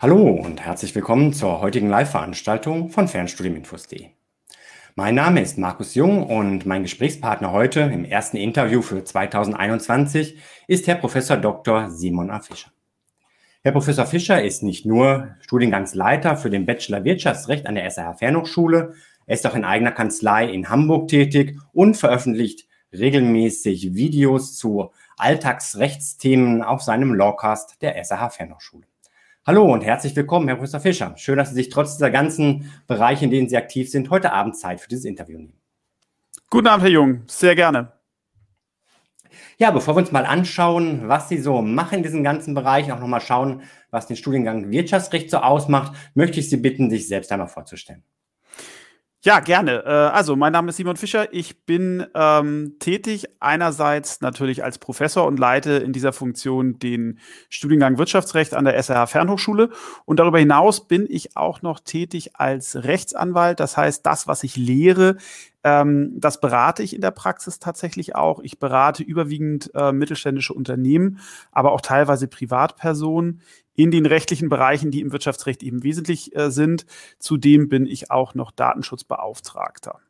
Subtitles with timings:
[0.00, 4.08] Hallo und herzlich willkommen zur heutigen Live-Veranstaltung von Fernstudiuminfos.de.
[4.96, 10.36] Mein Name ist Markus Jung und mein Gesprächspartner heute im ersten Interview für 2021
[10.66, 11.90] ist Herr Professor Dr.
[11.90, 12.40] Simon A.
[12.40, 12.72] Fischer.
[13.62, 18.94] Herr Professor Fischer ist nicht nur Studiengangsleiter für den Bachelor Wirtschaftsrecht an der SAH Fernhochschule,
[19.26, 26.62] er ist auch in eigener Kanzlei in Hamburg tätig und veröffentlicht regelmäßig Videos zu Alltagsrechtsthemen
[26.62, 28.86] auf seinem Lawcast der SAH Fernhochschule.
[29.46, 31.12] Hallo und herzlich willkommen, Herr Professor Fischer.
[31.18, 34.56] Schön, dass Sie sich trotz dieser ganzen Bereiche, in denen Sie aktiv sind, heute Abend
[34.56, 35.60] Zeit für dieses Interview nehmen.
[36.48, 37.24] Guten Abend, Herr Jung.
[37.26, 37.92] Sehr gerne.
[39.58, 43.00] Ja, bevor wir uns mal anschauen, was Sie so machen in diesem ganzen Bereich, auch
[43.00, 47.48] nochmal schauen, was den Studiengang Wirtschaftsrecht so ausmacht, möchte ich Sie bitten, sich selbst einmal
[47.48, 48.02] vorzustellen.
[49.24, 49.82] Ja, gerne.
[49.86, 51.32] Äh, also, mein Name ist Simon Fischer.
[51.32, 57.96] Ich bin ähm, tätig einerseits natürlich als Professor und leite in dieser Funktion den Studiengang
[57.96, 59.70] Wirtschaftsrecht an der SRH Fernhochschule.
[60.04, 63.60] Und darüber hinaus bin ich auch noch tätig als Rechtsanwalt.
[63.60, 65.16] Das heißt, das, was ich lehre,
[65.64, 68.40] ähm, das berate ich in der Praxis tatsächlich auch.
[68.40, 71.18] Ich berate überwiegend äh, mittelständische Unternehmen,
[71.50, 73.40] aber auch teilweise Privatpersonen
[73.74, 76.86] in den rechtlichen Bereichen, die im Wirtschaftsrecht eben wesentlich äh, sind.
[77.18, 80.00] Zudem bin ich auch noch Datenschutzbeauftragter.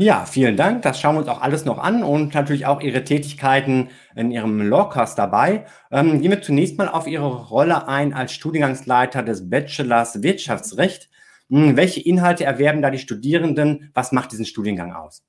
[0.00, 0.82] Ja, vielen Dank.
[0.82, 4.62] Das schauen wir uns auch alles noch an und natürlich auch Ihre Tätigkeiten in Ihrem
[4.62, 5.66] Lawcast dabei.
[5.90, 11.10] Ähm, gehen wir zunächst mal auf Ihre Rolle ein als Studiengangsleiter des Bachelors Wirtschaftsrecht.
[11.50, 13.90] Hm, welche Inhalte erwerben da die Studierenden?
[13.94, 15.22] Was macht diesen Studiengang aus?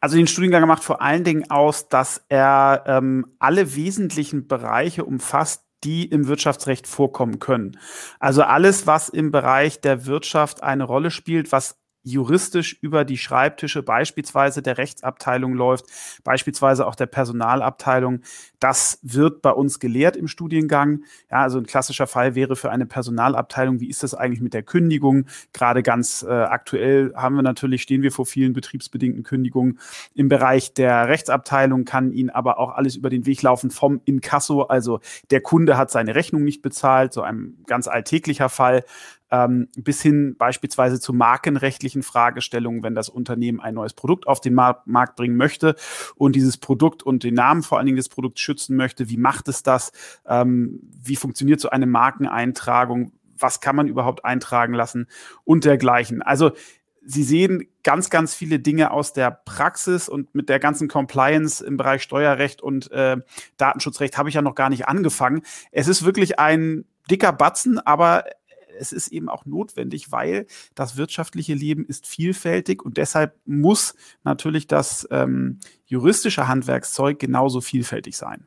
[0.00, 5.64] Also den Studiengang macht vor allen Dingen aus, dass er ähm, alle wesentlichen Bereiche umfasst,
[5.84, 7.78] die im Wirtschaftsrecht vorkommen können.
[8.18, 13.82] Also alles, was im Bereich der Wirtschaft eine Rolle spielt, was juristisch über die Schreibtische
[13.82, 15.86] beispielsweise der Rechtsabteilung läuft,
[16.24, 18.20] beispielsweise auch der Personalabteilung.
[18.58, 21.04] Das wird bei uns gelehrt im Studiengang.
[21.30, 24.62] Ja, also ein klassischer Fall wäre für eine Personalabteilung, wie ist das eigentlich mit der
[24.62, 25.26] Kündigung?
[25.52, 29.78] Gerade ganz äh, aktuell haben wir natürlich, stehen wir vor vielen betriebsbedingten Kündigungen.
[30.14, 34.62] Im Bereich der Rechtsabteilung kann Ihnen aber auch alles über den Weg laufen vom Inkasso,
[34.62, 38.84] also der Kunde hat seine Rechnung nicht bezahlt, so ein ganz alltäglicher Fall
[39.32, 44.54] ähm, bis hin beispielsweise zu markenrechtlichen Fragestellungen, wenn das Unternehmen ein neues Produkt auf den
[44.54, 45.74] Mar Markt bringen möchte
[46.16, 49.08] und dieses Produkt und den Namen vor allen Dingen des Produkts schützen möchte.
[49.08, 49.90] Wie macht es das?
[50.26, 53.12] Ähm, wie funktioniert so eine Markeneintragung?
[53.38, 55.08] Was kann man überhaupt eintragen lassen
[55.44, 56.20] und dergleichen?
[56.22, 56.52] Also
[57.04, 61.76] Sie sehen ganz, ganz viele Dinge aus der Praxis und mit der ganzen Compliance im
[61.76, 63.16] Bereich Steuerrecht und äh,
[63.56, 65.42] Datenschutzrecht habe ich ja noch gar nicht angefangen.
[65.72, 68.24] Es ist wirklich ein dicker Batzen, aber
[68.82, 73.94] es ist eben auch notwendig, weil das wirtschaftliche Leben ist vielfältig und deshalb muss
[74.24, 78.46] natürlich das ähm, juristische Handwerkszeug genauso vielfältig sein.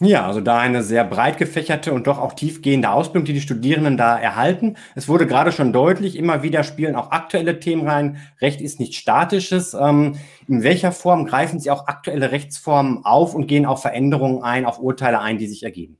[0.00, 3.96] Ja, also da eine sehr breit gefächerte und doch auch tiefgehende Ausbildung, die die Studierenden
[3.96, 4.76] da erhalten.
[4.96, 8.18] Es wurde gerade schon deutlich, immer wieder spielen auch aktuelle Themen rein.
[8.40, 9.72] Recht ist nicht statisches.
[9.72, 10.16] Ähm,
[10.48, 14.80] in welcher Form greifen Sie auch aktuelle Rechtsformen auf und gehen auf Veränderungen ein, auf
[14.80, 15.96] Urteile ein, die sich ergeben?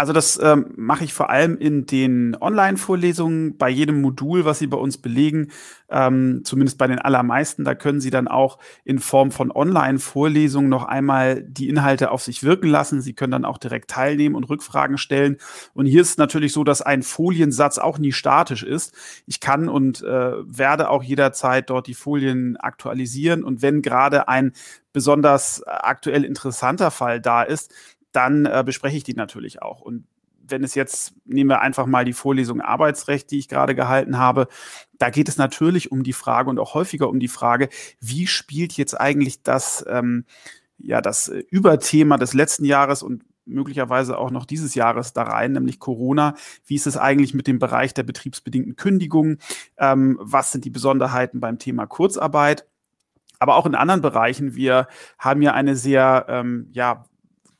[0.00, 4.66] Also das ähm, mache ich vor allem in den Online-Vorlesungen, bei jedem Modul, was Sie
[4.66, 5.48] bei uns belegen,
[5.90, 7.66] ähm, zumindest bei den allermeisten.
[7.66, 12.42] Da können Sie dann auch in Form von Online-Vorlesungen noch einmal die Inhalte auf sich
[12.42, 13.02] wirken lassen.
[13.02, 15.36] Sie können dann auch direkt teilnehmen und Rückfragen stellen.
[15.74, 18.94] Und hier ist natürlich so, dass ein Foliensatz auch nie statisch ist.
[19.26, 23.44] Ich kann und äh, werde auch jederzeit dort die Folien aktualisieren.
[23.44, 24.54] Und wenn gerade ein
[24.94, 27.70] besonders aktuell interessanter Fall da ist,
[28.12, 29.80] dann äh, bespreche ich die natürlich auch.
[29.80, 30.06] Und
[30.50, 34.48] wenn es jetzt, nehmen wir einfach mal die Vorlesung Arbeitsrecht, die ich gerade gehalten habe,
[34.98, 37.68] da geht es natürlich um die Frage und auch häufiger um die Frage,
[38.00, 40.24] wie spielt jetzt eigentlich das, ähm,
[40.78, 45.52] ja, das äh, Überthema des letzten Jahres und möglicherweise auch noch dieses Jahres da rein,
[45.52, 46.34] nämlich Corona.
[46.64, 49.38] Wie ist es eigentlich mit dem Bereich der betriebsbedingten Kündigungen?
[49.76, 52.66] Ähm, was sind die Besonderheiten beim Thema Kurzarbeit?
[53.38, 54.54] Aber auch in anderen Bereichen.
[54.54, 54.86] Wir
[55.18, 57.04] haben ja eine sehr ähm, ja,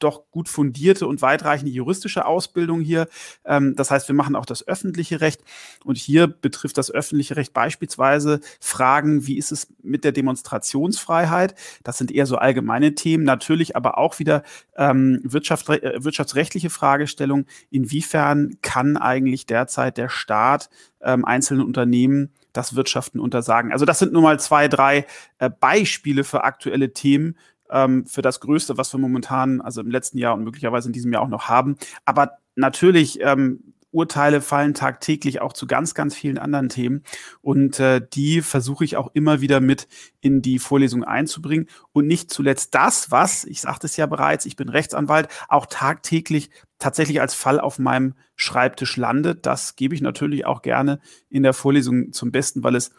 [0.03, 3.09] doch gut fundierte und weitreichende juristische Ausbildung hier.
[3.45, 5.43] Ähm, das heißt, wir machen auch das öffentliche Recht.
[5.85, 11.55] Und hier betrifft das öffentliche Recht beispielsweise Fragen, wie ist es mit der Demonstrationsfreiheit?
[11.85, 14.43] Das sind eher so allgemeine Themen, natürlich aber auch wieder
[14.77, 17.47] ähm, Wirtschaft, äh, wirtschaftsrechtliche Fragestellungen.
[17.71, 20.71] Inwiefern kann eigentlich derzeit der Staat
[21.03, 23.73] ähm, einzelnen Unternehmen das Wirtschaften untersagen?
[23.73, 25.07] Also das sind nur mal zwei, drei
[25.39, 27.37] äh, Beispiele für aktuelle Themen,
[27.71, 31.13] ähm, für das Größte, was wir momentan, also im letzten Jahr und möglicherweise in diesem
[31.13, 31.77] Jahr auch noch haben.
[32.05, 37.03] Aber natürlich ähm, Urteile fallen tagtäglich auch zu ganz, ganz vielen anderen Themen.
[37.41, 39.89] Und äh, die versuche ich auch immer wieder mit
[40.21, 41.67] in die Vorlesung einzubringen.
[41.93, 46.51] Und nicht zuletzt das, was, ich sagte es ja bereits, ich bin Rechtsanwalt, auch tagtäglich
[46.79, 49.45] tatsächlich als Fall auf meinem Schreibtisch landet.
[49.45, 52.93] Das gebe ich natürlich auch gerne in der Vorlesung zum Besten, weil es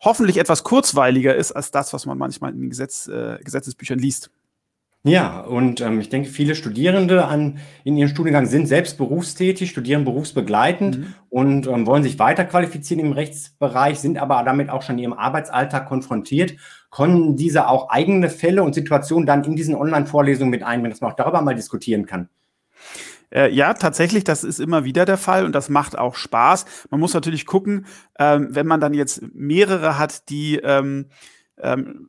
[0.00, 4.30] hoffentlich etwas kurzweiliger ist als das, was man manchmal in den Gesetz, äh, Gesetzesbüchern liest.
[5.06, 10.06] Ja, und ähm, ich denke, viele Studierende an, in ihrem Studiengang sind selbst berufstätig, studieren
[10.06, 11.14] berufsbegleitend mhm.
[11.28, 15.86] und ähm, wollen sich weiterqualifizieren im Rechtsbereich, sind aber damit auch schon in ihrem Arbeitsalltag
[15.86, 16.54] konfrontiert.
[16.90, 21.12] Können diese auch eigene Fälle und Situationen dann in diesen Online-Vorlesungen mit einbringen, dass man
[21.12, 22.30] auch darüber mal diskutieren kann?
[23.30, 26.64] Äh, ja, tatsächlich, das ist immer wieder der Fall und das macht auch Spaß.
[26.90, 27.86] Man muss natürlich gucken,
[28.18, 31.06] ähm, wenn man dann jetzt mehrere hat, die ähm,
[31.58, 32.08] ähm,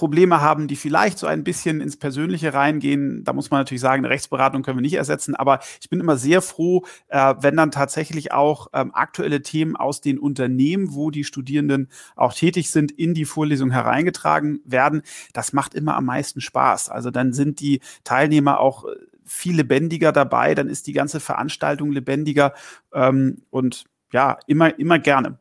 [0.00, 3.22] Probleme haben, die vielleicht so ein bisschen ins Persönliche reingehen.
[3.22, 6.16] Da muss man natürlich sagen, eine Rechtsberatung können wir nicht ersetzen, aber ich bin immer
[6.16, 11.22] sehr froh, äh, wenn dann tatsächlich auch ähm, aktuelle Themen aus den Unternehmen, wo die
[11.22, 15.02] Studierenden auch tätig sind, in die Vorlesung hereingetragen werden.
[15.34, 16.88] Das macht immer am meisten Spaß.
[16.88, 18.96] Also dann sind die Teilnehmer auch äh,
[19.30, 22.52] viel lebendiger dabei, dann ist die ganze Veranstaltung lebendiger
[22.92, 25.38] ähm, und ja, immer, immer gerne.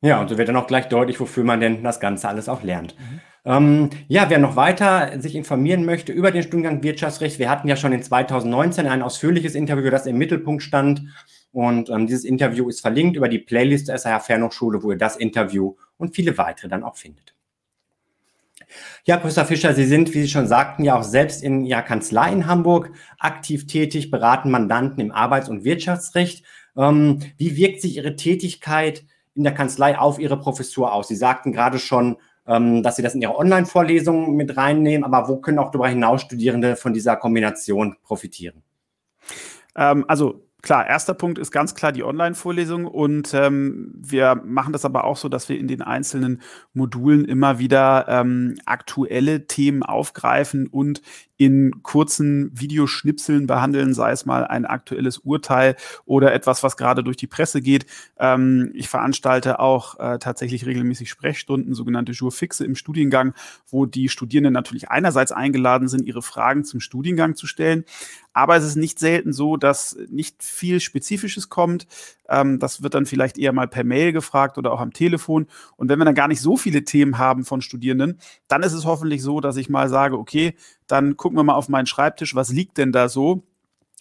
[0.00, 2.62] Ja, und so wird dann auch gleich deutlich, wofür man denn das Ganze alles auch
[2.62, 2.94] lernt.
[2.98, 3.20] Mhm.
[3.44, 7.76] Ähm, ja, wer noch weiter sich informieren möchte über den Studiengang Wirtschaftsrecht, wir hatten ja
[7.76, 11.02] schon in 2019 ein ausführliches Interview, das im Mittelpunkt stand.
[11.52, 15.16] Und ähm, dieses Interview ist verlinkt über die Playlist der SAH Fernhochschule, wo ihr das
[15.16, 17.34] Interview und viele weitere dann auch findet.
[19.04, 22.32] Ja, Professor Fischer, Sie sind, wie Sie schon sagten, ja auch selbst in Ihrer Kanzlei
[22.32, 26.44] in Hamburg aktiv tätig, beraten Mandanten im Arbeits- und Wirtschaftsrecht.
[26.76, 29.04] Ähm, wie wirkt sich Ihre Tätigkeit
[29.34, 31.08] in der Kanzlei auf Ihre Professur aus?
[31.08, 32.16] Sie sagten gerade schon,
[32.48, 36.22] ähm, dass sie das in ihre Online-Vorlesungen mit reinnehmen, aber wo können auch darüber hinaus
[36.22, 38.62] Studierende von dieser Kombination profitieren?
[39.76, 44.84] Ähm, also Klar, erster Punkt ist ganz klar die Online-Vorlesung und ähm, wir machen das
[44.84, 46.42] aber auch so, dass wir in den einzelnen
[46.74, 51.00] Modulen immer wieder ähm, aktuelle Themen aufgreifen und
[51.38, 57.16] in kurzen Videoschnipseln behandeln, sei es mal ein aktuelles Urteil oder etwas, was gerade durch
[57.16, 57.86] die Presse geht.
[58.18, 63.34] Ähm, ich veranstalte auch äh, tatsächlich regelmäßig Sprechstunden, sogenannte Jurfixe im Studiengang,
[63.68, 67.84] wo die Studierenden natürlich einerseits eingeladen sind, ihre Fragen zum Studiengang zu stellen.
[68.32, 71.86] Aber es ist nicht selten so, dass nicht viel Spezifisches kommt.
[72.28, 75.46] Ähm, das wird dann vielleicht eher mal per Mail gefragt oder auch am Telefon.
[75.76, 78.84] Und wenn wir dann gar nicht so viele Themen haben von Studierenden, dann ist es
[78.84, 80.54] hoffentlich so, dass ich mal sage, okay,
[80.86, 83.44] dann gucken wir mal auf meinen Schreibtisch, was liegt denn da so?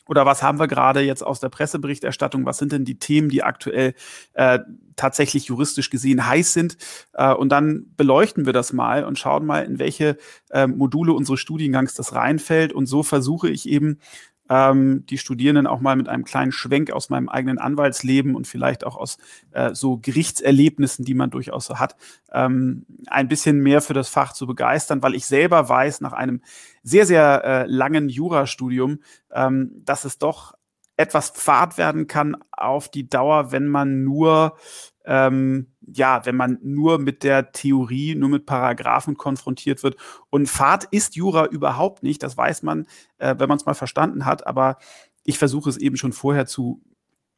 [0.08, 2.46] Oder was haben wir gerade jetzt aus der Presseberichterstattung?
[2.46, 3.94] Was sind denn die Themen, die aktuell
[4.34, 4.60] äh,
[4.96, 6.78] tatsächlich juristisch gesehen heiß sind?
[7.14, 10.18] Äh, und dann beleuchten wir das mal und schauen mal, in welche
[10.50, 12.74] äh, Module unseres Studiengangs das reinfällt.
[12.74, 14.00] Und so versuche ich eben
[14.50, 18.86] ähm, die Studierenden auch mal mit einem kleinen Schwenk aus meinem eigenen Anwaltsleben und vielleicht
[18.86, 19.18] auch aus
[19.52, 21.96] äh, so Gerichtserlebnissen, die man durchaus so hat,
[22.32, 26.42] ähm, ein bisschen mehr für das Fach zu begeistern, weil ich selber weiß, nach einem
[26.84, 29.00] sehr, sehr äh, langen Jurastudium,
[29.32, 30.54] ähm, dass es doch
[30.98, 34.58] etwas Pfad werden kann auf die Dauer, wenn man nur
[35.07, 39.95] ähm, ja, wenn man nur mit der Theorie, nur mit Paragraphen konfrontiert wird.
[40.30, 42.86] Und Fahrt ist Jura überhaupt nicht, das weiß man,
[43.18, 44.77] äh, wenn man es mal verstanden hat, aber
[45.24, 46.81] ich versuche es eben schon vorher zu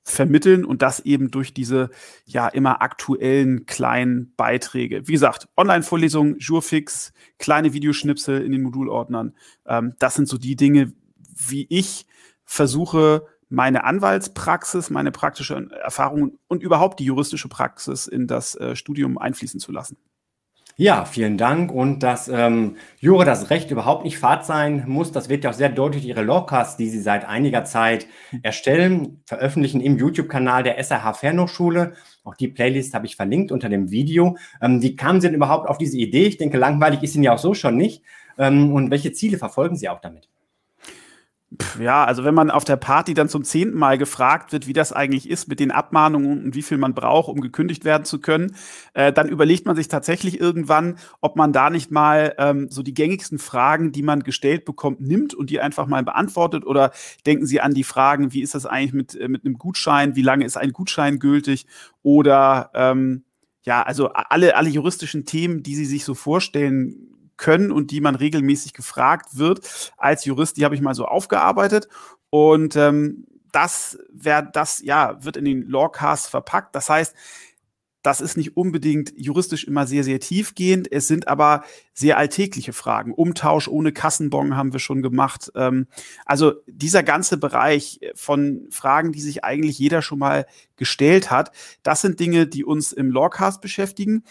[0.04, 1.92] vermitteln und das eben durch diese
[2.26, 5.08] ja immer aktuellen kleinen Beiträge.
[5.08, 9.36] Wie gesagt, Online-Vorlesungen, Jurfix, kleine Videoschnipsel in den Modulordnern.
[9.68, 10.94] Ähm, das sind so die Dinge,
[11.48, 12.08] wie ich
[12.44, 19.18] versuche, meine Anwaltspraxis, meine praktische Erfahrung und überhaupt die juristische Praxis in das äh, Studium
[19.18, 19.98] einfließen zu lassen.
[20.82, 21.74] Ja, vielen Dank.
[21.74, 25.54] Und dass ähm, Jura das Recht überhaupt nicht fad sein muss, das wird ja auch
[25.54, 28.08] sehr deutlich Ihre Lawcasts, die Sie seit einiger Zeit
[28.44, 31.96] erstellen, veröffentlichen im YouTube-Kanal der SRH Fernhochschule.
[32.24, 34.38] Auch die Playlist habe ich verlinkt unter dem Video.
[34.62, 36.28] Ähm, wie kamen Sie denn überhaupt auf diese Idee?
[36.28, 38.02] Ich denke, langweilig ist Ihnen ja auch so schon nicht.
[38.38, 40.30] Ähm, und welche Ziele verfolgen Sie auch damit?
[41.80, 44.94] Ja, also wenn man auf der Party dann zum zehnten Mal gefragt wird, wie das
[44.94, 48.56] eigentlich ist mit den Abmahnungen und wie viel man braucht, um gekündigt werden zu können,
[48.94, 52.94] äh, dann überlegt man sich tatsächlich irgendwann, ob man da nicht mal ähm, so die
[52.94, 56.68] gängigsten Fragen, die man gestellt bekommt, nimmt und die einfach mal beantwortet.
[56.68, 56.92] Oder
[57.26, 60.22] denken Sie an die Fragen, wie ist das eigentlich mit, äh, mit einem Gutschein, wie
[60.22, 61.66] lange ist ein Gutschein gültig?
[62.04, 63.24] Oder ähm,
[63.64, 68.14] ja, also alle, alle juristischen Themen, die Sie sich so vorstellen können und die man
[68.14, 71.88] regelmäßig gefragt wird als Jurist, die habe ich mal so aufgearbeitet.
[72.30, 76.76] Und ähm, das, wär, das ja, wird in den Lawcasts verpackt.
[76.76, 77.16] Das heißt,
[78.02, 80.90] das ist nicht unbedingt juristisch immer sehr, sehr tiefgehend.
[80.90, 83.14] Es sind aber sehr alltägliche Fragen.
[83.14, 85.52] Umtausch ohne Kassenbon haben wir schon gemacht.
[85.56, 85.88] Ähm,
[86.26, 90.46] also dieser ganze Bereich von Fragen, die sich eigentlich jeder schon mal
[90.78, 91.52] gestellt hat,
[91.84, 94.24] das sind Dinge, die uns im Lawcast beschäftigen.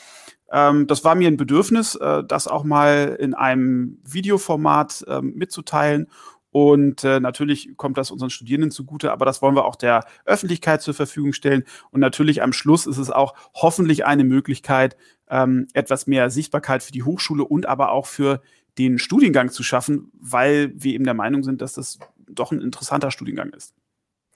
[0.50, 6.08] Ähm, das war mir ein Bedürfnis, äh, das auch mal in einem Videoformat ähm, mitzuteilen
[6.50, 10.80] und äh, natürlich kommt das unseren Studierenden zugute, aber das wollen wir auch der Öffentlichkeit
[10.80, 11.64] zur Verfügung stellen.
[11.90, 14.96] Und natürlich am Schluss ist es auch hoffentlich eine Möglichkeit,
[15.28, 18.40] ähm, etwas mehr Sichtbarkeit für die Hochschule und aber auch für
[18.78, 23.10] den Studiengang zu schaffen, weil wir eben der Meinung sind, dass das doch ein interessanter
[23.10, 23.74] Studiengang ist.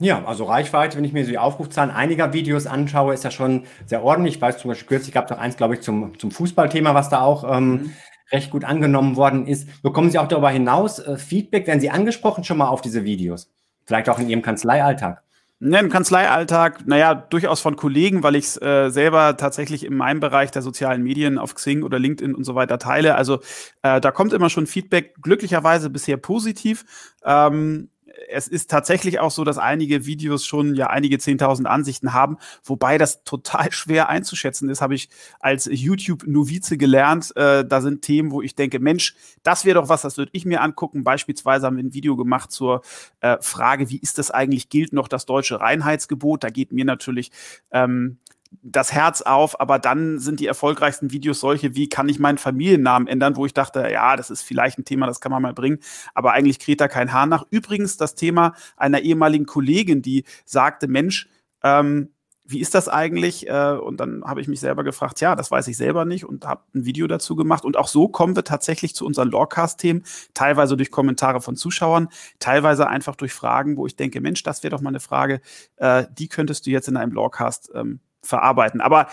[0.03, 3.63] Ja, also Reichweite, wenn ich mir so die Aufrufzahlen einiger Videos anschaue, ist ja schon
[3.85, 4.35] sehr ordentlich.
[4.35, 7.09] Ich weiß zum Beispiel kürzlich gab es auch eins, glaube ich, zum, zum Fußballthema, was
[7.09, 7.93] da auch ähm, mhm
[8.31, 9.81] recht gut angenommen worden ist.
[9.81, 11.67] Bekommen Sie auch darüber hinaus äh, Feedback?
[11.67, 13.49] Werden Sie angesprochen schon mal auf diese Videos?
[13.85, 15.21] Vielleicht auch in Ihrem Kanzleialltag?
[15.59, 20.19] Ne, Im Kanzleialltag, naja, durchaus von Kollegen, weil ich es äh, selber tatsächlich in meinem
[20.19, 23.15] Bereich der sozialen Medien auf Xing oder LinkedIn und so weiter teile.
[23.15, 23.39] Also
[23.81, 26.83] äh, da kommt immer schon Feedback, glücklicherweise bisher positiv.
[27.23, 27.89] Ähm,
[28.29, 32.97] es ist tatsächlich auch so, dass einige Videos schon ja einige 10.000 Ansichten haben, wobei
[32.97, 37.35] das total schwer einzuschätzen ist, habe ich als YouTube-Novize gelernt.
[37.35, 40.45] Äh, da sind Themen, wo ich denke, Mensch, das wäre doch was, das würde ich
[40.45, 41.03] mir angucken.
[41.03, 42.81] Beispielsweise haben wir ein Video gemacht zur
[43.21, 46.43] äh, Frage, wie ist das eigentlich, gilt noch das deutsche Reinheitsgebot?
[46.43, 47.31] Da geht mir natürlich
[47.71, 48.17] ähm,
[48.61, 53.07] das Herz auf, aber dann sind die erfolgreichsten Videos solche wie, kann ich meinen Familiennamen
[53.07, 55.79] ändern, wo ich dachte, ja, das ist vielleicht ein Thema, das kann man mal bringen,
[56.13, 57.45] aber eigentlich kräht da kein Haar nach.
[57.49, 61.29] Übrigens das Thema einer ehemaligen Kollegin, die sagte, Mensch,
[61.63, 62.09] ähm,
[62.45, 63.47] wie ist das eigentlich?
[63.47, 66.45] Äh, und dann habe ich mich selber gefragt, ja, das weiß ich selber nicht und
[66.45, 67.63] habe ein Video dazu gemacht.
[67.63, 72.87] Und auch so kommen wir tatsächlich zu unseren Lawcast-Themen, teilweise durch Kommentare von Zuschauern, teilweise
[72.87, 75.41] einfach durch Fragen, wo ich denke, Mensch, das wäre doch mal eine Frage,
[75.77, 78.81] äh, die könntest du jetzt in einem Lawcast ähm, verarbeiten.
[78.81, 79.07] Aber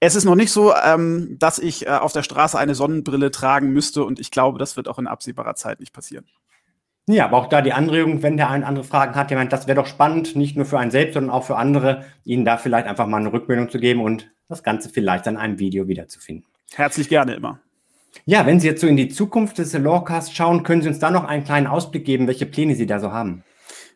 [0.00, 3.70] es ist noch nicht so, ähm, dass ich äh, auf der Straße eine Sonnenbrille tragen
[3.70, 6.24] müsste und ich glaube, das wird auch in absehbarer Zeit nicht passieren.
[7.06, 9.76] Ja, aber auch da die Anregung, wenn der eine andere Fragen hat, jemand, das wäre
[9.76, 13.06] doch spannend, nicht nur für einen selbst, sondern auch für andere, ihnen da vielleicht einfach
[13.06, 16.46] mal eine Rückmeldung zu geben und das Ganze vielleicht an einem Video wiederzufinden.
[16.72, 17.58] Herzlich gerne immer.
[18.26, 21.10] Ja, wenn Sie jetzt so in die Zukunft des Lawcast schauen, können Sie uns da
[21.10, 23.44] noch einen kleinen Ausblick geben, welche Pläne Sie da so haben?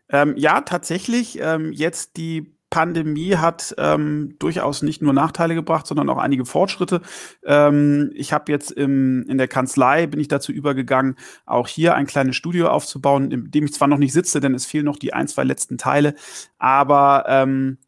[0.09, 1.39] Ähm, ja, tatsächlich.
[1.41, 7.03] Ähm, jetzt die Pandemie hat ähm, durchaus nicht nur Nachteile gebracht, sondern auch einige Fortschritte.
[7.45, 11.15] Ähm, ich habe jetzt im, in der Kanzlei, bin ich dazu übergegangen,
[11.47, 14.67] auch hier ein kleines Studio aufzubauen, in dem ich zwar noch nicht sitze, denn es
[14.67, 16.17] fehlen noch die ein, zwei letzten Teile,
[16.59, 17.79] aber ähm,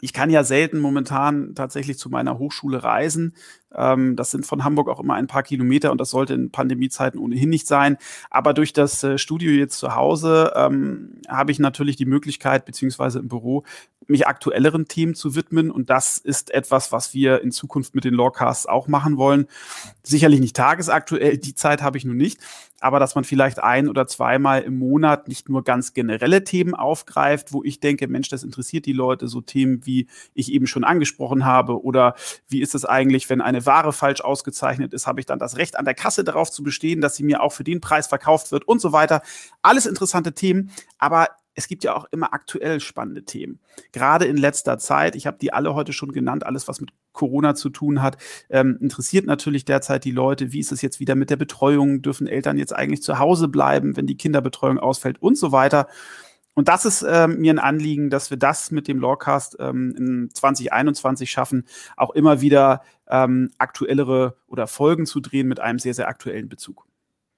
[0.00, 3.34] ich kann ja selten momentan tatsächlich zu meiner Hochschule reisen.
[3.74, 7.20] Ähm, das sind von Hamburg auch immer ein paar Kilometer und das sollte in Pandemiezeiten
[7.20, 7.98] ohnehin nicht sein.
[8.30, 13.18] Aber durch das äh, Studio jetzt zu Hause ähm, habe ich natürlich die Möglichkeit, beziehungsweise
[13.18, 13.64] im Büro,
[14.10, 15.70] mich aktuelleren Themen zu widmen.
[15.70, 19.46] Und das ist etwas, was wir in Zukunft mit den Lawcasts auch machen wollen.
[20.02, 22.38] Sicherlich nicht tagesaktuell, die Zeit habe ich nun nicht
[22.80, 27.52] aber dass man vielleicht ein oder zweimal im Monat nicht nur ganz generelle Themen aufgreift,
[27.52, 31.44] wo ich denke, Mensch, das interessiert die Leute, so Themen wie ich eben schon angesprochen
[31.44, 32.14] habe oder
[32.48, 35.78] wie ist es eigentlich, wenn eine Ware falsch ausgezeichnet ist, habe ich dann das Recht
[35.78, 38.66] an der Kasse darauf zu bestehen, dass sie mir auch für den Preis verkauft wird
[38.66, 39.22] und so weiter.
[39.62, 41.28] Alles interessante Themen, aber
[41.60, 43.60] es gibt ja auch immer aktuell spannende Themen.
[43.92, 47.54] Gerade in letzter Zeit, ich habe die alle heute schon genannt, alles, was mit Corona
[47.54, 48.16] zu tun hat,
[48.48, 50.52] ähm, interessiert natürlich derzeit die Leute.
[50.52, 52.00] Wie ist es jetzt wieder mit der Betreuung?
[52.00, 55.86] Dürfen Eltern jetzt eigentlich zu Hause bleiben, wenn die Kinderbetreuung ausfällt und so weiter?
[56.54, 60.30] Und das ist ähm, mir ein Anliegen, dass wir das mit dem Lawcast ähm, in
[60.32, 66.08] 2021 schaffen, auch immer wieder ähm, aktuellere oder Folgen zu drehen mit einem sehr, sehr
[66.08, 66.86] aktuellen Bezug.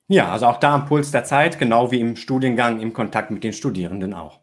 [0.09, 3.45] Ja, also auch da am Puls der Zeit, genau wie im Studiengang, im Kontakt mit
[3.45, 4.41] den Studierenden auch.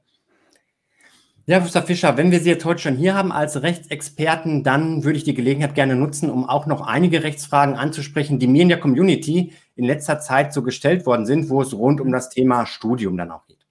[1.49, 5.17] Ja, Gustav Fischer, wenn wir Sie jetzt heute schon hier haben als Rechtsexperten, dann würde
[5.17, 8.79] ich die Gelegenheit gerne nutzen, um auch noch einige Rechtsfragen anzusprechen, die mir in der
[8.79, 13.17] Community in letzter Zeit so gestellt worden sind, wo es rund um das Thema Studium
[13.17, 13.65] dann auch geht.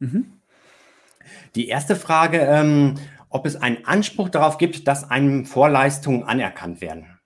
[0.00, 0.32] Mhm.
[1.54, 2.96] Die erste Frage, ähm,
[3.28, 7.19] ob es einen Anspruch darauf gibt, dass einem Vorleistungen anerkannt werden.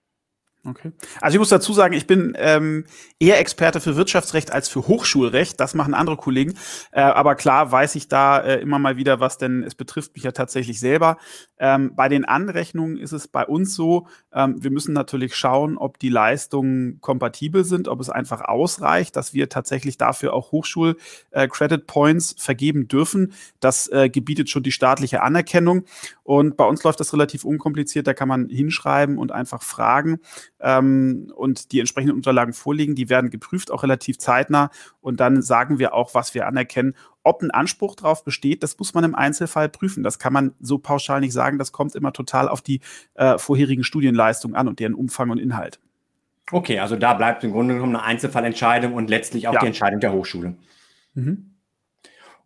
[0.66, 0.92] Okay.
[1.20, 2.86] Also ich muss dazu sagen, ich bin ähm,
[3.18, 5.60] eher Experte für Wirtschaftsrecht als für Hochschulrecht.
[5.60, 6.54] Das machen andere Kollegen.
[6.90, 10.22] Äh, aber klar weiß ich da äh, immer mal wieder was, denn es betrifft mich
[10.24, 11.18] ja tatsächlich selber.
[11.58, 15.98] Ähm, bei den Anrechnungen ist es bei uns so, ähm, wir müssen natürlich schauen, ob
[15.98, 21.84] die Leistungen kompatibel sind, ob es einfach ausreicht, dass wir tatsächlich dafür auch Hochschul-Credit äh,
[21.84, 23.34] Points vergeben dürfen.
[23.60, 25.84] Das äh, gebietet schon die staatliche Anerkennung.
[26.22, 28.06] Und bei uns läuft das relativ unkompliziert.
[28.06, 30.20] Da kann man hinschreiben und einfach fragen
[30.60, 32.94] ähm, und die entsprechenden Unterlagen vorliegen.
[32.94, 34.70] Die werden geprüft, auch relativ zeitnah.
[35.00, 36.94] Und dann sagen wir auch, was wir anerkennen.
[37.26, 40.02] ob ein Anspruch darauf besteht, das muss man im Einzelfall prüfen.
[40.02, 41.58] Das kann man so pauschal nicht sagen.
[41.58, 42.80] Das kommt immer total auf die
[43.14, 45.80] äh, vorherigen Studienleistungen an und deren Umfang und Inhalt.
[46.52, 49.60] Okay, also da bleibt im Grunde genommen eine Einzelfallentscheidung und letztlich auch ja.
[49.60, 50.56] die Entscheidung der Hochschule.
[51.14, 51.54] Mhm.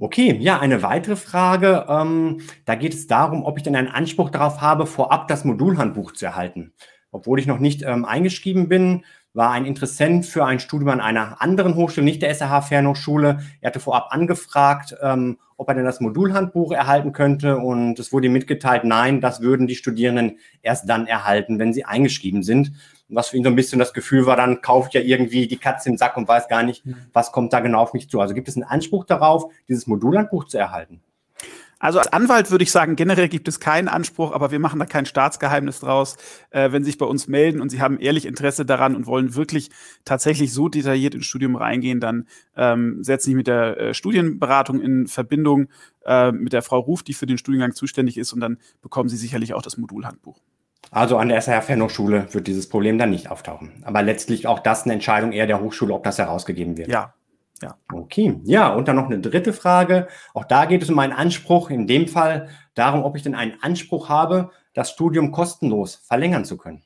[0.01, 1.87] Okay, ja, eine weitere Frage.
[1.89, 6.13] Ähm, da geht es darum, ob ich denn einen Anspruch darauf habe, vorab das Modulhandbuch
[6.13, 6.73] zu erhalten.
[7.11, 11.41] Obwohl ich noch nicht ähm, eingeschrieben bin, war ein Interessent für ein Studium an einer
[11.41, 13.41] anderen Hochschule, nicht der SRH Fernhochschule.
[13.61, 18.27] Er hatte vorab angefragt, ähm, ob er denn das Modulhandbuch erhalten könnte und es wurde
[18.27, 22.73] ihm mitgeteilt, nein, das würden die Studierenden erst dann erhalten, wenn sie eingeschrieben sind.
[23.09, 25.89] Was für ihn so ein bisschen das Gefühl war, dann kauft ja irgendwie die Katze
[25.89, 28.21] im Sack und weiß gar nicht, was kommt da genau auf mich zu.
[28.21, 31.01] Also gibt es einen Anspruch darauf, dieses Modulhandbuch zu erhalten?
[31.79, 34.87] Also als Anwalt würde ich sagen, generell gibt es keinen Anspruch, aber wir machen da
[34.87, 36.17] kein Staatsgeheimnis draus.
[36.51, 39.35] Äh, wenn Sie sich bei uns melden und Sie haben ehrlich Interesse daran und wollen
[39.35, 39.71] wirklich
[40.05, 45.07] tatsächlich so detailliert ins Studium reingehen, dann ähm, setzen Sie mit der äh, Studienberatung in
[45.07, 45.69] Verbindung
[46.05, 49.17] äh, mit der Frau Ruf, die für den Studiengang zuständig ist, und dann bekommen Sie
[49.17, 50.41] sicherlich auch das Modulhandbuch.
[50.91, 53.83] Also an der SRH Fernhochschule wird dieses Problem dann nicht auftauchen.
[53.85, 56.89] Aber letztlich auch das eine Entscheidung eher der Hochschule, ob das herausgegeben wird.
[56.89, 57.15] Ja,
[57.63, 57.77] ja.
[57.93, 58.41] Okay.
[58.45, 60.09] Ja, und dann noch eine dritte Frage.
[60.35, 63.61] Auch da geht es um einen Anspruch, in dem Fall darum, ob ich denn einen
[63.61, 66.83] Anspruch habe, das Studium kostenlos verlängern zu können.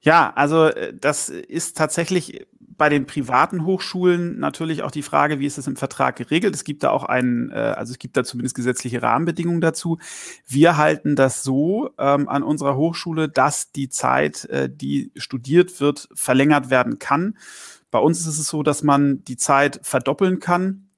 [0.00, 2.46] Ja, also äh, das ist tatsächlich
[2.82, 6.54] bei den privaten Hochschulen natürlich auch die Frage, wie ist es im Vertrag geregelt?
[6.54, 9.98] Es gibt da auch einen, äh, also es gibt da zumindest gesetzliche Rahmenbedingungen dazu.
[10.46, 16.08] Wir halten das so ähm, an unserer Hochschule, dass die Zeit, äh, die studiert wird,
[16.14, 17.36] verlängert werden kann.
[17.92, 20.88] Bei uns ist es so, dass man die Zeit verdoppeln kann.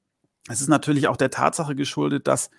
[0.49, 2.51] Es ist natürlich auch der Tatsache geschuldet, dass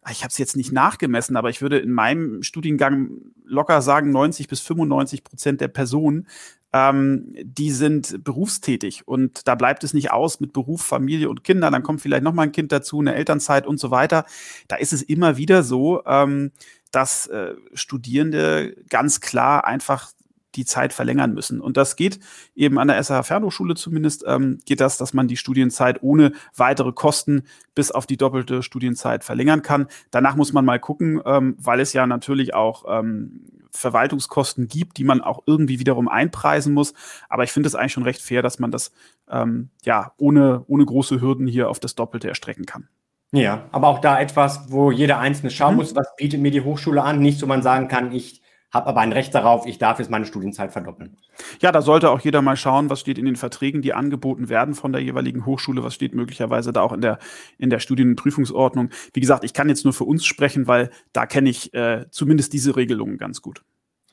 [0.00, 3.10] ah, ich habe es jetzt nicht nachgemessen, aber ich würde in meinem Studiengang
[3.44, 6.26] locker sagen, 90 bis 95 Prozent der Personen,
[6.72, 11.74] ähm, die sind berufstätig und da bleibt es nicht aus mit Beruf, Familie und Kindern.
[11.74, 14.24] Dann kommt vielleicht noch mal ein Kind dazu, eine Elternzeit und so weiter.
[14.68, 16.52] Da ist es immer wieder so, ähm,
[16.92, 20.12] dass äh, Studierende ganz klar einfach
[20.54, 21.60] die Zeit verlängern müssen.
[21.60, 22.20] Und das geht
[22.54, 26.92] eben an der SH Fernhochschule zumindest, ähm, geht das, dass man die Studienzeit ohne weitere
[26.92, 27.44] Kosten
[27.74, 29.86] bis auf die doppelte Studienzeit verlängern kann.
[30.10, 35.04] Danach muss man mal gucken, ähm, weil es ja natürlich auch ähm, Verwaltungskosten gibt, die
[35.04, 36.94] man auch irgendwie wiederum einpreisen muss.
[37.28, 38.92] Aber ich finde es eigentlich schon recht fair, dass man das
[39.30, 42.88] ähm, ja ohne, ohne große Hürden hier auf das Doppelte erstrecken kann.
[43.34, 45.78] Ja, aber auch da etwas, wo jeder Einzelne schauen mhm.
[45.78, 47.20] muss, was bietet mir die Hochschule an.
[47.20, 48.41] Nicht so man sagen kann, ich
[48.72, 51.18] habe aber ein Recht darauf, ich darf jetzt meine Studienzeit verdoppeln.
[51.60, 54.74] Ja, da sollte auch jeder mal schauen, was steht in den Verträgen, die angeboten werden
[54.74, 57.18] von der jeweiligen Hochschule, was steht möglicherweise da auch in der,
[57.58, 58.88] in der Studien- und Prüfungsordnung.
[59.12, 62.54] Wie gesagt, ich kann jetzt nur für uns sprechen, weil da kenne ich äh, zumindest
[62.54, 63.62] diese Regelungen ganz gut.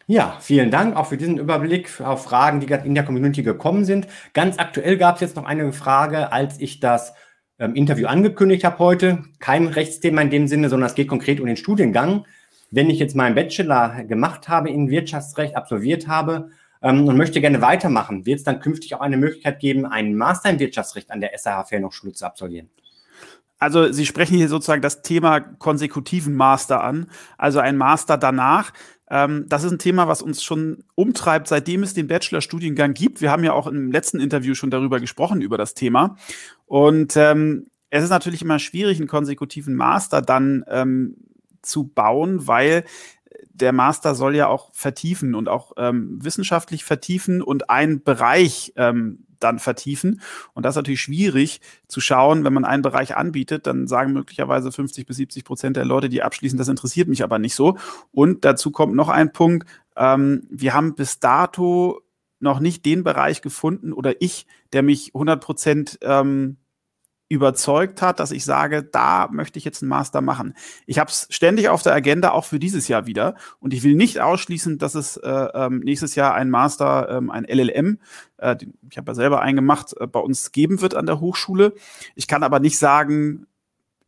[0.08, 3.86] Ja, vielen Dank auch für diesen Überblick auf Fragen, die gerade in der Community gekommen
[3.86, 4.08] sind.
[4.34, 7.14] Ganz aktuell gab es jetzt noch eine Frage, als ich das
[7.60, 9.24] ähm, Interview angekündigt habe heute.
[9.40, 12.26] Kein Rechtsthema in dem Sinne, sondern es geht konkret um den Studiengang
[12.72, 16.52] wenn ich jetzt meinen Bachelor gemacht habe in Wirtschaftsrecht, absolviert habe
[16.82, 20.50] ähm, und möchte gerne weitermachen, wird es dann künftig auch eine Möglichkeit geben, einen Master
[20.50, 22.70] in Wirtschaftsrecht an der SAH Fernhochschule zu absolvieren?
[23.60, 28.72] Also Sie sprechen hier sozusagen das Thema konsekutiven Master an, also ein Master danach.
[29.10, 33.22] Ähm, das ist ein Thema, was uns schon umtreibt, seitdem es den Bachelorstudiengang gibt.
[33.22, 36.16] Wir haben ja auch im letzten Interview schon darüber gesprochen, über das Thema.
[36.68, 41.16] Und ähm, es ist natürlich immer schwierig, einen konsekutiven Master dann ähm,
[41.62, 42.86] zu bauen, weil
[43.54, 49.26] der Master soll ja auch vertiefen und auch ähm, wissenschaftlich vertiefen und einen Bereich ähm,
[49.40, 50.22] dann vertiefen.
[50.54, 54.72] Und das ist natürlich schwierig zu schauen, wenn man einen Bereich anbietet, dann sagen möglicherweise
[54.72, 57.78] 50 bis 70 Prozent der Leute, die abschließen, das interessiert mich aber nicht so.
[58.12, 62.02] Und dazu kommt noch ein Punkt, ähm, wir haben bis dato
[62.40, 66.58] noch nicht den Bereich gefunden oder ich, der mich 100 Prozent ähm,
[67.30, 70.56] überzeugt hat, dass ich sage, da möchte ich jetzt einen Master machen.
[70.88, 73.36] Ich habe es ständig auf der Agenda, auch für dieses Jahr wieder.
[73.60, 77.46] Und ich will nicht ausschließen, dass es äh, ähm, nächstes Jahr ein Master, ähm, ein
[77.46, 78.00] LLM,
[78.38, 78.56] äh,
[78.90, 81.76] ich habe ja selber einen gemacht, äh, bei uns geben wird an der Hochschule.
[82.16, 83.46] Ich kann aber nicht sagen,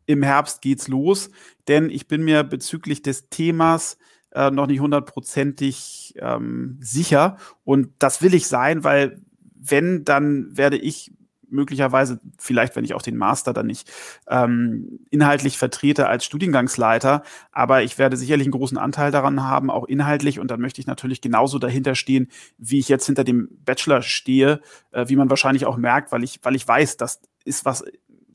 [0.07, 1.29] im Herbst geht's los,
[1.67, 3.99] denn ich bin mir bezüglich des Themas
[4.31, 7.37] äh, noch nicht hundertprozentig ähm, sicher.
[7.63, 9.21] Und das will ich sein, weil
[9.53, 11.13] wenn, dann werde ich
[11.51, 13.91] möglicherweise, vielleicht, wenn ich auch den Master dann nicht
[14.27, 19.85] ähm, inhaltlich vertrete als Studiengangsleiter, aber ich werde sicherlich einen großen Anteil daran haben, auch
[19.85, 20.39] inhaltlich.
[20.39, 24.61] Und dann möchte ich natürlich genauso dahinter stehen, wie ich jetzt hinter dem Bachelor stehe,
[24.91, 27.83] äh, wie man wahrscheinlich auch merkt, weil ich, weil ich weiß, das ist was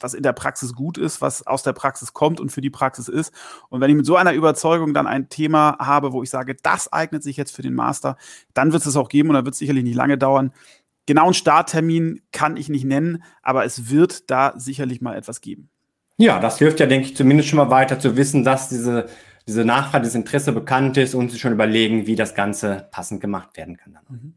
[0.00, 3.08] was in der Praxis gut ist, was aus der Praxis kommt und für die Praxis
[3.08, 3.32] ist.
[3.68, 6.92] Und wenn ich mit so einer Überzeugung dann ein Thema habe, wo ich sage, das
[6.92, 8.16] eignet sich jetzt für den Master,
[8.54, 10.52] dann wird es auch geben und dann wird es sicherlich nicht lange dauern,
[11.06, 15.70] genauen Starttermin kann ich nicht nennen, aber es wird da sicherlich mal etwas geben.
[16.18, 19.06] Ja, das hilft ja, denke ich, zumindest schon mal weiter zu wissen, dass diese,
[19.46, 23.56] diese Nachfrage, dieses Interesse bekannt ist und sich schon überlegen, wie das Ganze passend gemacht
[23.56, 23.98] werden kann.
[24.08, 24.34] Mhm.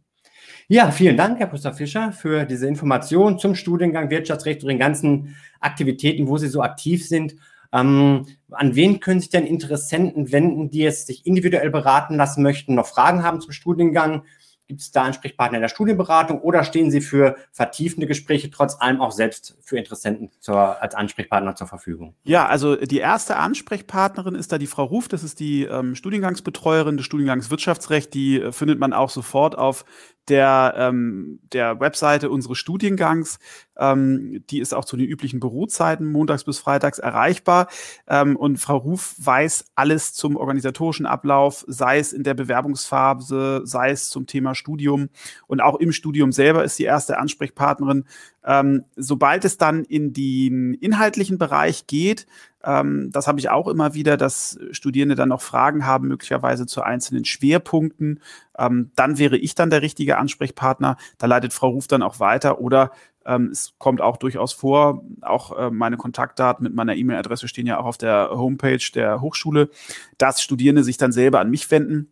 [0.67, 5.35] Ja, vielen Dank, Herr Professor Fischer, für diese Information zum Studiengang Wirtschaftsrecht und den ganzen
[5.59, 7.35] Aktivitäten, wo Sie so aktiv sind.
[7.71, 12.75] Ähm, an wen können sich denn Interessenten wenden, die jetzt sich individuell beraten lassen möchten,
[12.75, 14.23] noch Fragen haben zum Studiengang?
[14.69, 19.01] Gibt es da Ansprechpartner in der Studienberatung oder stehen Sie für vertiefende Gespräche trotz allem
[19.01, 22.13] auch selbst für Interessenten zur, als Ansprechpartner zur Verfügung?
[22.23, 26.97] Ja, also die erste Ansprechpartnerin ist da die Frau Ruf, das ist die ähm, Studiengangsbetreuerin
[26.97, 28.13] des Studiengangs Wirtschaftsrecht.
[28.13, 29.85] Die äh, findet man auch sofort auf
[30.27, 33.39] der, ähm, der Webseite unseres Studiengangs.
[33.79, 37.67] Ähm, die ist auch zu den üblichen Bürozeiten montags bis freitags erreichbar.
[38.07, 43.91] Ähm, und Frau Ruf weiß alles zum organisatorischen Ablauf, sei es in der Bewerbungsphase, sei
[43.91, 45.09] es zum Thema Studium.
[45.47, 48.05] Und auch im Studium selber ist die erste Ansprechpartnerin.
[48.43, 52.25] Ähm, sobald es dann in den inhaltlichen Bereich geht,
[52.63, 56.81] ähm, das habe ich auch immer wieder, dass Studierende dann noch Fragen haben, möglicherweise zu
[56.81, 58.19] einzelnen Schwerpunkten.
[58.57, 60.97] Ähm, dann wäre ich dann der richtige Ansprechpartner.
[61.17, 62.91] Da leitet Frau Ruf dann auch weiter oder
[63.25, 67.79] ähm, es kommt auch durchaus vor, auch äh, meine Kontaktdaten mit meiner E-Mail-Adresse stehen ja
[67.79, 69.69] auch auf der Homepage der Hochschule,
[70.17, 72.09] dass Studierende sich dann selber an mich wenden.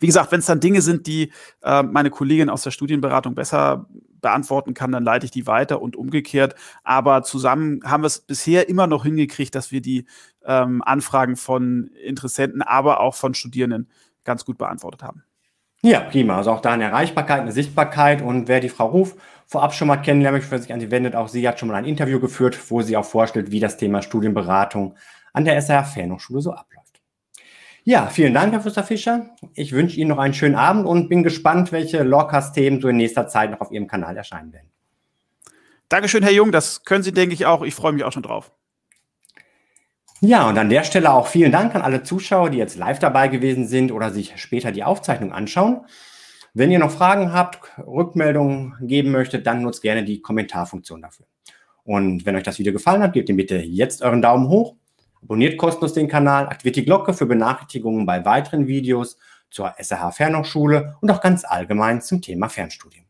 [0.00, 3.86] Wie gesagt, wenn es dann Dinge sind, die äh, meine Kollegin aus der Studienberatung besser
[4.20, 6.54] beantworten kann, dann leite ich die weiter und umgekehrt.
[6.82, 10.06] Aber zusammen haben wir es bisher immer noch hingekriegt, dass wir die
[10.44, 13.88] ähm, Anfragen von Interessenten, aber auch von Studierenden
[14.24, 15.24] ganz gut beantwortet haben.
[15.82, 16.36] Ja, prima.
[16.36, 18.20] Also auch da eine Erreichbarkeit, eine Sichtbarkeit.
[18.20, 21.16] Und wer die Frau Ruf vorab schon mal kennenlernen möchte, wer sich an sie wendet,
[21.16, 24.02] auch sie hat schon mal ein Interview geführt, wo sie auch vorstellt, wie das Thema
[24.02, 24.96] Studienberatung
[25.32, 26.89] an der SRH Fernhochschule so abläuft.
[27.84, 29.30] Ja, vielen Dank, Herr Professor Fischer.
[29.54, 33.26] Ich wünsche Ihnen noch einen schönen Abend und bin gespannt, welche Lawcast-Themen so in nächster
[33.26, 34.70] Zeit noch auf Ihrem Kanal erscheinen werden.
[35.88, 36.52] Dankeschön, Herr Jung.
[36.52, 37.62] Das können Sie, denke ich, auch.
[37.62, 38.52] Ich freue mich auch schon drauf.
[40.20, 43.28] Ja, und an der Stelle auch vielen Dank an alle Zuschauer, die jetzt live dabei
[43.28, 45.86] gewesen sind oder sich später die Aufzeichnung anschauen.
[46.52, 51.24] Wenn ihr noch Fragen habt, Rückmeldungen geben möchtet, dann nutzt gerne die Kommentarfunktion dafür.
[51.84, 54.76] Und wenn euch das Video gefallen hat, gebt ihm bitte jetzt euren Daumen hoch
[55.22, 59.16] Abonniert kostenlos den Kanal, aktiviert die Glocke für Benachrichtigungen bei weiteren Videos
[59.50, 63.09] zur SRH Fernhochschule und auch ganz allgemein zum Thema Fernstudium.